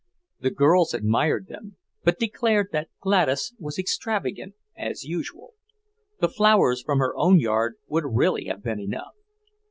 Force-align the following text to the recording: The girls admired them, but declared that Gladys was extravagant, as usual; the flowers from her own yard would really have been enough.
The 0.39 0.49
girls 0.49 0.95
admired 0.95 1.45
them, 1.45 1.77
but 2.03 2.17
declared 2.17 2.69
that 2.71 2.89
Gladys 3.01 3.53
was 3.59 3.77
extravagant, 3.77 4.55
as 4.75 5.03
usual; 5.03 5.53
the 6.19 6.27
flowers 6.27 6.81
from 6.81 6.97
her 6.97 7.15
own 7.15 7.37
yard 7.39 7.75
would 7.87 8.05
really 8.07 8.45
have 8.45 8.63
been 8.63 8.79
enough. 8.79 9.13